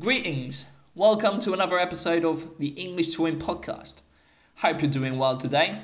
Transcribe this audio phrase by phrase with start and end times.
[0.00, 0.70] Greetings!
[0.94, 4.02] Welcome to another episode of the English to Win podcast.
[4.58, 5.82] Hope you're doing well today.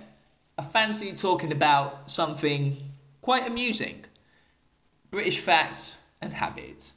[0.57, 2.77] I fancy talking about something
[3.23, 4.05] quite amusing
[5.11, 6.93] British facts and habits.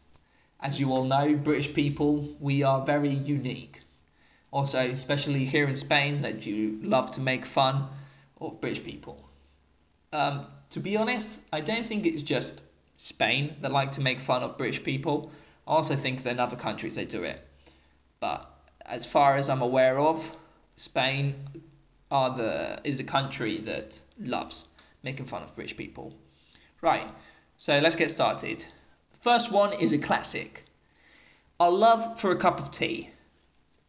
[0.60, 3.82] As you all know, British people, we are very unique.
[4.52, 7.88] Also, especially here in Spain, that you love to make fun
[8.40, 9.28] of British people.
[10.14, 12.64] Um, to be honest, I don't think it's just
[12.96, 15.32] Spain that like to make fun of British people.
[15.68, 17.46] I also think that in other countries they do it.
[18.20, 18.50] But
[18.86, 20.34] as far as I'm aware of,
[20.76, 21.36] Spain
[22.10, 24.68] are the is the country that loves
[25.04, 26.14] making fun of British people.
[26.82, 27.08] Right,
[27.58, 28.66] so let's get started.
[29.12, 30.64] First one is a classic.
[31.60, 33.10] Our love for a cup of tea.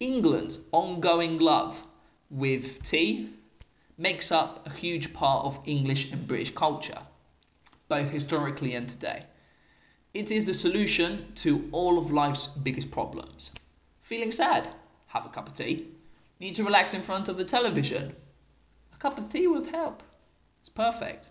[0.01, 1.85] England's ongoing love
[2.31, 3.31] with tea
[3.97, 7.03] makes up a huge part of English and British culture,
[7.89, 9.25] both historically and today.
[10.15, 13.53] It is the solution to all of life's biggest problems.
[14.01, 14.69] Feeling sad?
[15.09, 15.89] Have a cup of tea.
[16.41, 18.17] Need to relax in front of the television?
[18.95, 20.03] A cup of tea will help.
[20.61, 21.29] It's perfect.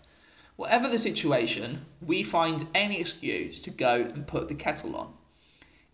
[0.54, 5.12] Whatever the situation, we find any excuse to go and put the kettle on.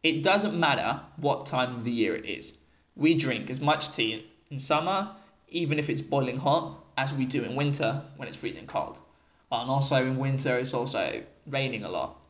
[0.02, 2.58] It doesn't matter what time of the year it is.
[2.96, 5.10] We drink as much tea in summer,
[5.48, 9.00] even if it's boiling hot, as we do in winter when it's freezing cold.
[9.50, 12.20] And also in winter, it's also raining a lot.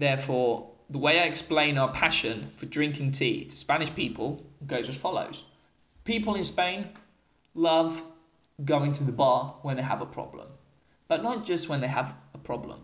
[0.00, 4.96] Therefore, the way I explain our passion for drinking tea to Spanish people goes as
[4.96, 5.44] follows
[6.04, 6.88] People in Spain
[7.54, 8.02] love
[8.64, 10.48] going to the bar when they have a problem,
[11.06, 12.80] but not just when they have a problem.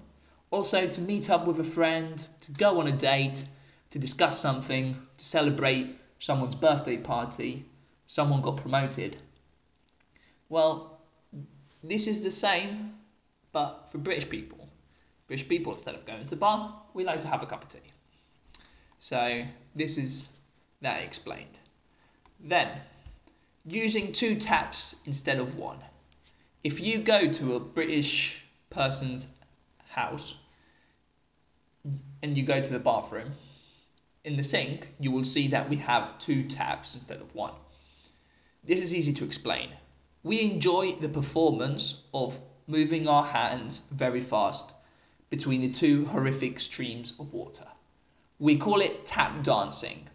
[0.50, 3.47] Also, to meet up with a friend, to go on a date,
[3.89, 7.64] to discuss something, to celebrate someone's birthday party,
[8.05, 9.17] someone got promoted.
[10.51, 11.01] Well,
[11.83, 12.97] this is the same,
[13.53, 14.66] but for British people.
[15.27, 17.69] British people, instead of going to the bar, we like to have a cup of
[17.69, 17.78] tea.
[18.98, 19.42] So,
[19.74, 20.30] this is
[20.80, 21.60] that explained.
[22.41, 22.80] Then,
[23.66, 25.78] using two taps instead of one.
[26.62, 29.33] If you go to a British person's
[29.90, 30.42] house
[32.22, 33.33] and you go to the bathroom,
[34.27, 37.55] in the sink, you will see that we have two taps instead of one.
[38.64, 39.70] This is easy to explain.
[40.24, 44.74] We enjoy the performance of moving our hands very fast
[45.31, 47.67] between the two horrific streams of water.
[48.39, 50.09] We call it tap dancing.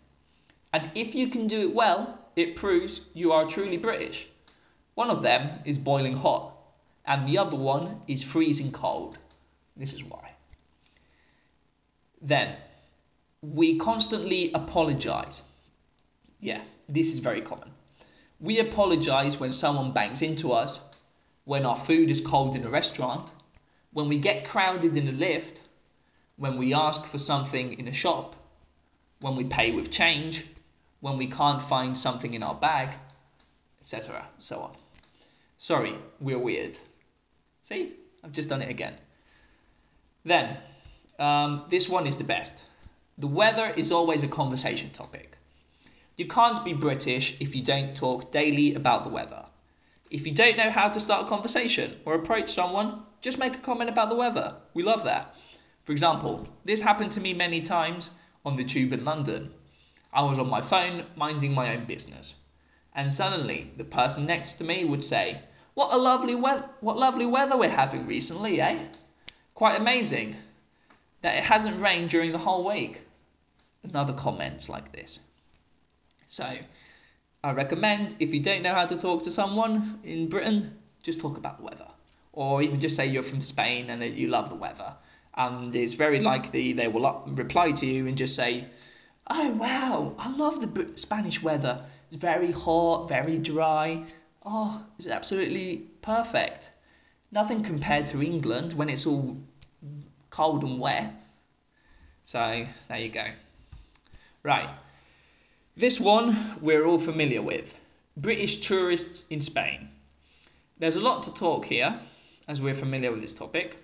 [0.73, 4.27] And if you can do it well, it proves you are truly British.
[4.95, 6.53] One of them is boiling hot,
[7.05, 9.17] and the other one is freezing cold.
[9.75, 10.33] This is why.
[12.21, 12.55] Then,
[13.41, 15.49] we constantly apologize.
[16.39, 17.71] Yeah, this is very common.
[18.39, 20.81] We apologize when someone bangs into us,
[21.45, 23.33] when our food is cold in a restaurant,
[23.93, 25.67] when we get crowded in a lift,
[26.37, 28.35] when we ask for something in a shop,
[29.19, 30.45] when we pay with change,
[30.99, 32.95] when we can't find something in our bag,
[33.79, 34.25] etc.
[34.39, 34.71] So on.
[35.57, 36.79] Sorry, we're weird.
[37.61, 37.93] See,
[38.23, 38.95] I've just done it again.
[40.23, 40.57] Then,
[41.19, 42.65] um, this one is the best.
[43.17, 45.37] The weather is always a conversation topic.
[46.17, 49.45] You can't be British if you don't talk daily about the weather.
[50.09, 53.59] If you don't know how to start a conversation or approach someone, just make a
[53.59, 54.55] comment about the weather.
[54.73, 55.35] We love that.
[55.83, 58.11] For example, this happened to me many times
[58.45, 59.53] on the tube in London.
[60.13, 62.41] I was on my phone minding my own business,
[62.93, 65.41] and suddenly the person next to me would say,
[65.73, 66.69] "What a lovely weather!
[66.81, 68.77] What lovely weather we're having recently, eh?
[69.53, 70.35] Quite amazing
[71.21, 73.07] that it hasn't rained during the whole week."
[73.83, 75.21] Another comment like this.
[76.27, 76.57] So,
[77.43, 81.37] I recommend if you don't know how to talk to someone in Britain, just talk
[81.37, 81.87] about the weather,
[82.33, 84.95] or even just say you're from Spain and that you love the weather.
[85.35, 88.67] And it's very likely they will reply to you and just say,
[89.29, 91.83] "Oh wow, I love the Spanish weather.
[92.09, 94.05] It's very hot, very dry.
[94.45, 96.71] Oh, it's absolutely perfect.
[97.31, 99.37] Nothing compared to England when it's all
[100.29, 101.13] cold and wet."
[102.23, 103.25] So there you go.
[104.43, 104.69] Right.
[105.75, 107.79] This one we're all familiar with
[108.17, 109.89] British tourists in Spain.
[110.77, 111.99] There's a lot to talk here
[112.47, 113.77] as we're familiar with this topic.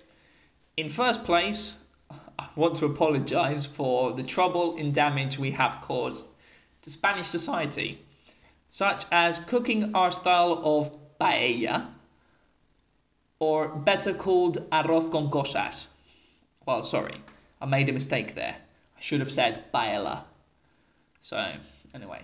[0.76, 1.78] In first place,
[2.38, 6.28] I want to apologise for the trouble and damage we have caused
[6.82, 7.98] to Spanish society,
[8.68, 11.88] such as cooking our style of paella,
[13.40, 15.88] or better called arroz con cosas.
[16.66, 17.14] Well, sorry,
[17.60, 18.56] I made a mistake there.
[18.96, 20.24] I should have said paella.
[21.20, 21.54] So,
[21.94, 22.22] anyway.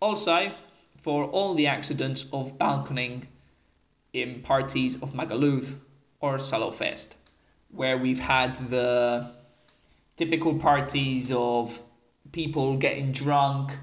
[0.00, 0.52] Also,
[0.96, 3.26] for all the accidents of balconing
[4.14, 5.76] in parties of Magaluf
[6.20, 7.16] or Salou Fest,
[7.68, 9.30] where we've had the
[10.16, 11.82] typical parties of
[12.32, 13.76] people getting drunk,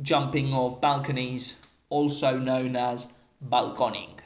[0.00, 1.60] jumping off balconies,
[1.90, 3.14] also known as
[3.46, 4.20] balconing.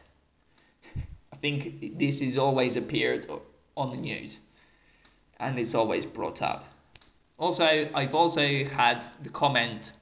[1.32, 3.26] I think this has always appeared
[3.76, 4.40] on the news
[5.40, 6.68] and it's always brought up.
[7.38, 9.92] Also, I've also had the comment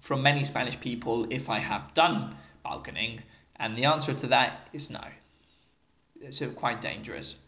[0.00, 3.20] from many Spanish people if I have done balconing,
[3.62, 5.04] and the answer to that is no.
[6.20, 7.38] It's quite dangerous.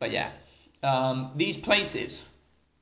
[0.00, 0.30] But yeah,
[0.82, 2.28] um, these places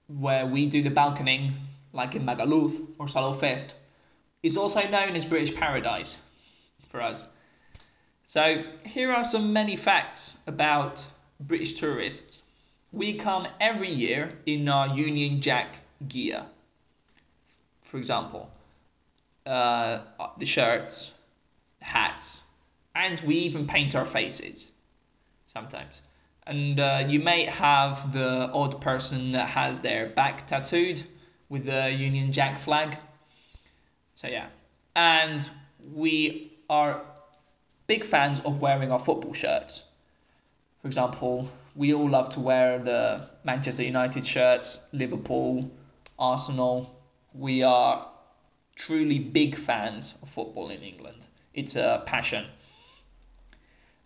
[0.08, 1.52] where we do the balconing,
[1.92, 3.76] like in Magaluf or Salou Fest,
[4.42, 6.22] is also known as British Paradise
[6.88, 7.32] for us.
[8.24, 11.06] So here are some many facts about
[11.38, 12.42] British tourists.
[12.90, 16.46] We come every year in our Union Jack gear.
[17.82, 18.50] For example,
[19.44, 19.98] uh,
[20.38, 21.18] the shirts,
[21.84, 22.50] hats,
[22.94, 24.72] and we even paint our faces
[25.46, 26.02] sometimes.
[26.46, 31.02] And uh, you may have the odd person that has their back tattooed
[31.48, 32.98] with the Union Jack flag.
[34.14, 34.48] So, yeah.
[34.94, 35.48] And
[35.92, 37.00] we are
[37.86, 39.88] big fans of wearing our football shirts.
[40.80, 45.70] For example, we all love to wear the Manchester United shirts, Liverpool,
[46.18, 47.00] Arsenal.
[47.32, 48.06] We are
[48.76, 51.28] truly big fans of football in England.
[51.54, 52.46] It's a passion.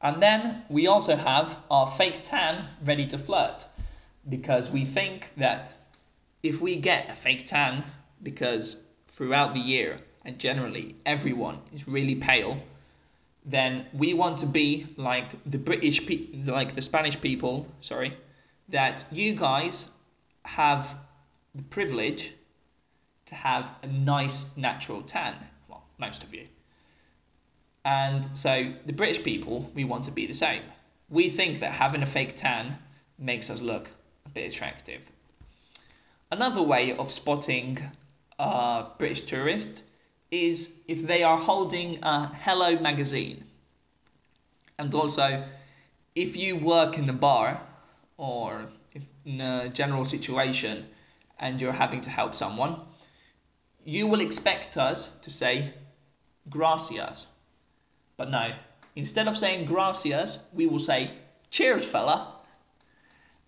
[0.00, 3.66] And then we also have our fake tan ready to flirt
[4.28, 5.74] because we think that
[6.42, 7.82] if we get a fake tan,
[8.22, 12.62] because throughout the year and generally everyone is really pale,
[13.44, 18.16] then we want to be like the British, pe- like the Spanish people, sorry,
[18.68, 19.90] that you guys
[20.44, 20.98] have
[21.54, 22.34] the privilege
[23.24, 25.34] to have a nice natural tan.
[25.68, 26.46] Well, most of you.
[27.88, 30.60] And so the British people, we want to be the same.
[31.08, 32.78] We think that having a fake tan
[33.18, 33.92] makes us look
[34.26, 35.10] a bit attractive.
[36.30, 37.78] Another way of spotting
[38.38, 39.84] a British tourist
[40.30, 43.44] is if they are holding a Hello magazine.
[44.78, 45.44] And also,
[46.14, 47.62] if you work in a bar
[48.18, 48.66] or
[49.24, 50.88] in a general situation
[51.38, 52.80] and you're having to help someone,
[53.82, 55.72] you will expect us to say
[56.50, 57.28] gracias
[58.18, 58.52] but no,
[58.94, 61.12] instead of saying gracias, we will say
[61.50, 62.34] cheers, fella.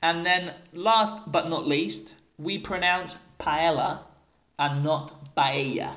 [0.00, 4.05] And then, last but not least, we pronounce paella
[4.58, 5.96] and not paella.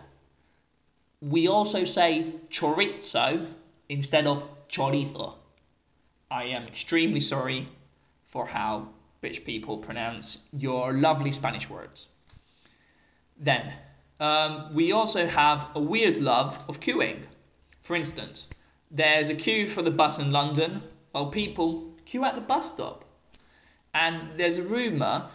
[1.22, 3.46] We also say chorizo
[3.88, 5.36] instead of chorizo.
[6.30, 7.68] I am extremely sorry
[8.26, 8.90] for how
[9.22, 12.10] British people pronounce your lovely Spanish words.
[13.40, 13.74] Then,
[14.20, 17.28] um, we also have a weird love of queuing.
[17.82, 18.50] For instance,
[18.94, 23.04] there's a queue for the bus in London while people queue at the bus stop.
[23.92, 25.26] And there's a rumour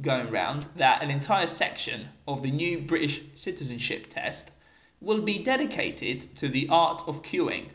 [0.00, 4.52] going round that an entire section of the new British citizenship test
[5.00, 7.68] will be dedicated to the art of queuing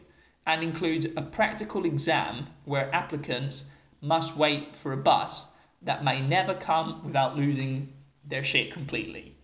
[0.47, 3.69] and includes a practical exam where applicants
[4.01, 7.93] must wait for a bus that may never come without losing
[8.25, 9.35] their shit completely.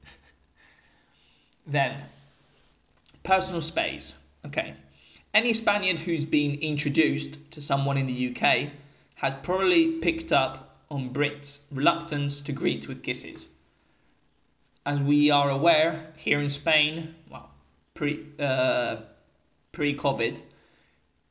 [1.67, 2.01] then,
[3.23, 4.19] personal space.
[4.45, 4.75] Okay,
[5.35, 8.71] any Spaniard who's been introduced to someone in the UK
[9.15, 13.49] has probably picked up on Brits' reluctance to greet with kisses.
[14.85, 17.49] As we are aware, here in Spain, well,
[17.93, 18.97] pre uh,
[19.73, 20.41] pre COVID,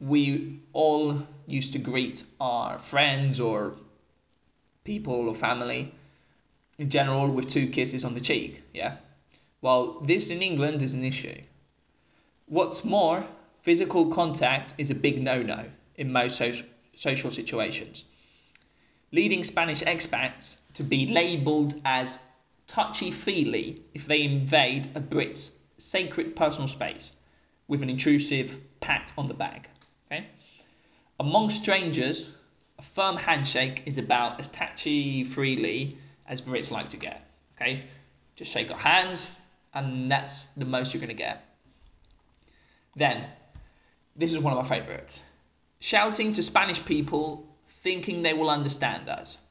[0.01, 3.75] we all used to greet our friends or
[4.83, 5.95] people or family
[6.79, 8.63] in general with two kisses on the cheek.
[8.75, 8.97] Yeah,
[9.63, 11.41] well, this in England is an issue.
[12.47, 13.27] What's more,
[13.65, 15.65] Physical contact is a big no no
[15.97, 18.05] in most so- social situations,
[19.11, 22.23] leading Spanish expats to be labelled as
[22.67, 27.13] touchy feely if they invade a Brit's sacred personal space
[27.67, 29.71] with an intrusive pat on the back.
[30.13, 30.27] Okay?
[31.19, 32.37] Among strangers,
[32.79, 37.27] a firm handshake is about as touchy freely as Brits like to get.
[37.57, 37.85] Okay?
[38.37, 39.35] Just shake our hands,
[39.73, 41.47] and that's the most you're going to get.
[42.95, 43.25] Then,
[44.17, 45.31] this is one of my favourites.
[45.81, 49.43] Shouting to Spanish people thinking they will understand us.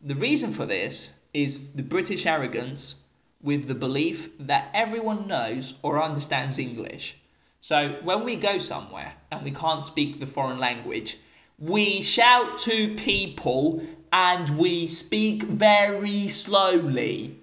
[0.00, 3.02] The reason for this is the British arrogance
[3.42, 7.18] with the belief that everyone knows or understands English.
[7.60, 11.18] So when we go somewhere and we can't speak the foreign language,
[11.58, 17.36] we shout to people and we speak very slowly.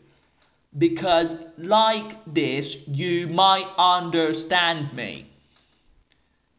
[0.78, 5.28] Because, like this, you might understand me.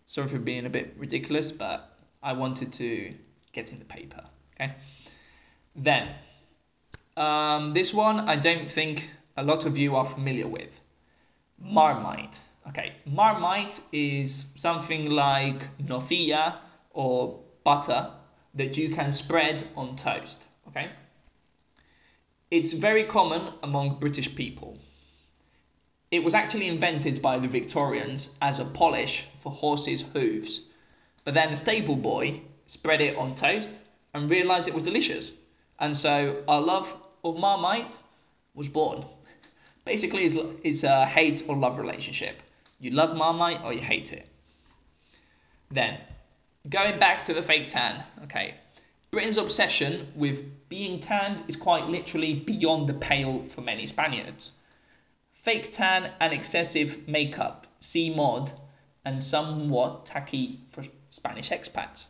[0.07, 3.13] Sorry for being a bit ridiculous, but I wanted to
[3.53, 4.25] get in the paper.
[4.55, 4.75] Okay.
[5.75, 6.09] Then,
[7.17, 10.81] Um, this one I don't think a lot of you are familiar with.
[11.59, 12.43] Marmite.
[12.69, 16.59] Okay, Marmite is something like nocilla
[16.91, 18.11] or butter
[18.55, 20.49] that you can spread on toast.
[20.69, 20.91] Okay,
[22.51, 24.79] it's very common among British people.
[26.11, 30.63] It was actually invented by the Victorians as a polish for horses' hooves,
[31.25, 33.83] but then a stable boy spread it on toast
[34.15, 35.33] and realised it was delicious,
[35.81, 38.01] and so our love of Marmite
[38.55, 39.05] was born.
[39.85, 42.43] Basically, it's, it's a hate or love relationship.
[42.79, 44.29] You love Marmite or you hate it.
[45.71, 45.99] Then,
[46.69, 48.55] going back to the fake tan, okay.
[49.11, 54.59] Britain's obsession with being tanned is quite literally beyond the pale for many Spaniards.
[55.47, 58.51] Fake tan and excessive makeup, see mod,
[59.05, 62.09] and somewhat tacky for Spanish expats.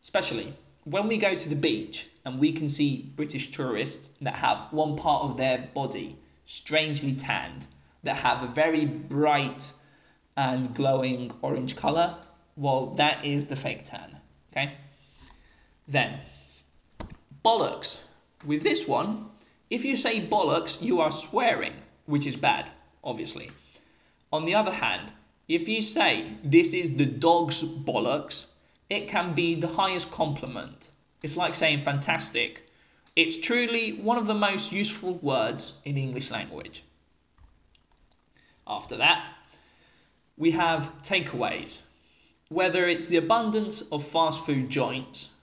[0.00, 0.52] Especially
[0.84, 4.94] when we go to the beach and we can see British tourists that have one
[4.94, 7.66] part of their body strangely tanned,
[8.04, 9.72] that have a very bright
[10.36, 12.14] and glowing orange colour,
[12.54, 14.18] well, that is the fake tan.
[14.52, 14.74] Okay?
[15.88, 16.20] Then,
[17.44, 18.06] bollocks.
[18.46, 19.30] With this one,
[19.68, 21.72] if you say bollocks, you are swearing,
[22.08, 22.70] which is bad,
[23.04, 23.50] obviously.
[24.32, 25.12] On the other hand,
[25.46, 28.52] if you say this is the dog's bollocks,
[28.88, 30.90] it can be the highest compliment.
[31.22, 32.70] It's like saying fantastic.
[33.14, 36.82] It's truly one of the most useful words in English language.
[38.66, 39.24] After that,
[40.36, 41.82] we have takeaways.
[42.48, 45.34] Whether it's the abundance of fast food joints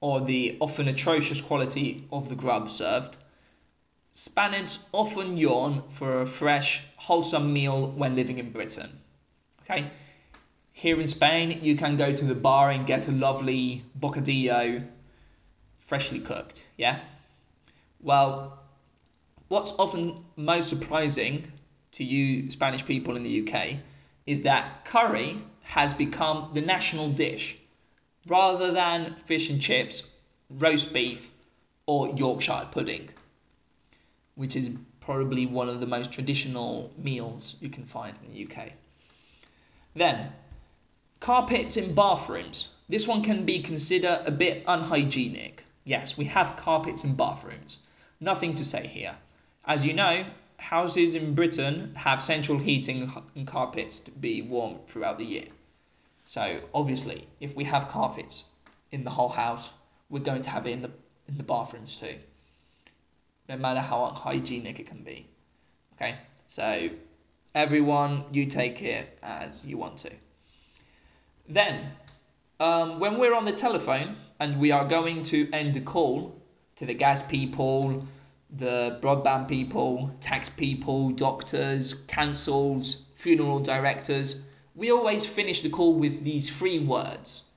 [0.00, 3.18] or the often atrocious quality of the grub served,
[4.18, 8.98] Spaniards often yawn for a fresh, wholesome meal when living in Britain.
[9.62, 9.92] Okay?
[10.72, 14.84] Here in Spain, you can go to the bar and get a lovely bocadillo
[15.76, 16.98] freshly cooked, yeah?
[18.00, 18.58] Well,
[19.46, 21.52] what's often most surprising
[21.92, 23.76] to you Spanish people in the UK
[24.26, 27.56] is that curry has become the national dish
[28.26, 30.10] rather than fish and chips,
[30.50, 31.30] roast beef,
[31.86, 33.10] or Yorkshire pudding,
[34.38, 38.70] which is probably one of the most traditional meals you can find in the UK.
[39.96, 40.32] Then,
[41.18, 42.72] carpets in bathrooms.
[42.88, 45.66] This one can be considered a bit unhygienic.
[45.82, 47.82] Yes, we have carpets in bathrooms.
[48.20, 49.16] Nothing to say here.
[49.66, 50.24] As you know,
[50.58, 55.46] houses in Britain have central heating and carpets to be warm throughout the year.
[56.24, 58.52] So obviously, if we have carpets
[58.92, 59.74] in the whole house,
[60.08, 60.92] we're going to have it in the
[61.26, 62.14] in the bathrooms too.
[63.48, 65.26] No matter how unhygienic it can be.
[65.94, 66.16] Okay?
[66.46, 66.90] So
[67.54, 70.12] everyone you take it as you want to.
[71.48, 71.88] Then
[72.60, 76.40] um, when we're on the telephone and we are going to end a call
[76.76, 78.06] to the gas people,
[78.50, 86.22] the broadband people, tax people, doctors, councils, funeral directors, we always finish the call with
[86.22, 87.48] these three words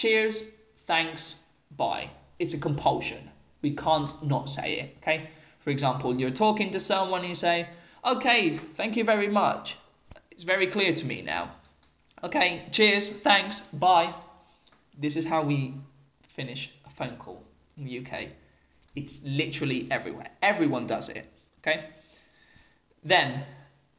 [0.00, 0.44] cheers,
[0.76, 1.42] thanks,
[1.76, 2.10] bye.
[2.38, 3.29] It's a compulsion.
[3.62, 5.28] We can't not say it, okay?
[5.58, 7.68] For example, you're talking to someone and you say,
[8.04, 9.76] okay, thank you very much.
[10.30, 11.50] It's very clear to me now.
[12.24, 14.14] Okay, cheers, thanks, bye.
[14.98, 15.74] This is how we
[16.22, 17.42] finish a phone call
[17.76, 18.28] in the UK.
[18.96, 20.30] It's literally everywhere.
[20.42, 21.26] Everyone does it.
[21.58, 21.86] Okay.
[23.02, 23.44] Then,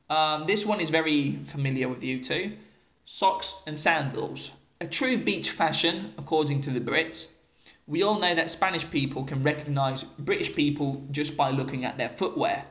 [0.09, 2.53] um, this one is very familiar with you too.
[3.05, 4.51] Socks and sandals.
[4.79, 7.35] A true beach fashion, according to the Brits.
[7.91, 12.07] We all know that Spanish people can recognise British people just by looking at their
[12.07, 12.63] footwear.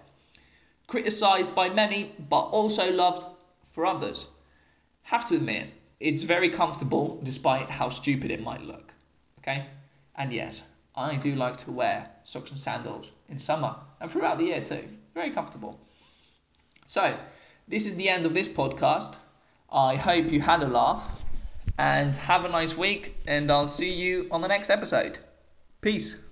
[0.86, 3.28] Criticised by many, but also loved
[3.62, 4.30] for others.
[5.02, 8.94] Have to admit, it's very comfortable despite how stupid it might look.
[9.40, 9.66] Okay?
[10.16, 14.44] And yes, I do like to wear socks and sandals in summer and throughout the
[14.44, 14.84] year too.
[15.12, 15.78] Very comfortable.
[16.86, 17.14] So,
[17.68, 19.18] this is the end of this podcast.
[19.70, 21.26] I hope you had a laugh
[21.78, 25.18] and have a nice week, and I'll see you on the next episode.
[25.80, 26.24] Peace.